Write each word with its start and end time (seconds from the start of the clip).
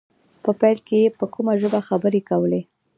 په 0.43 0.51
پيل 0.59 0.77
کې 0.87 0.97
يې 1.03 1.07
په 1.17 1.25
کومه 1.33 1.53
ژبه 1.61 1.79
خبرې 1.87 2.21
کولې. 2.29 2.61